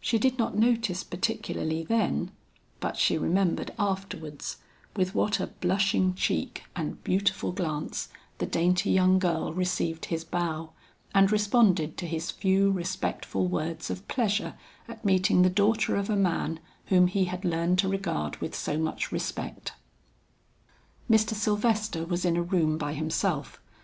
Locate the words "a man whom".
16.10-17.06